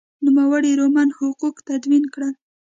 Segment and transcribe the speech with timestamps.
[0.25, 2.33] نوموړي رومن حقوق تدوین کړل.